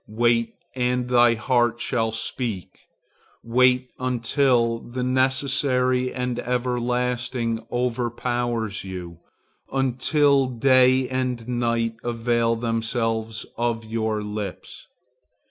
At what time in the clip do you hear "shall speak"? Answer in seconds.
1.79-2.87